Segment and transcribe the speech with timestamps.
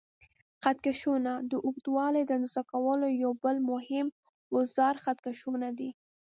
[0.61, 4.07] خط کشونه: د اوږدوالي د اندازه کولو یو بل مهم
[4.55, 5.89] اوزار خط کشونه دي.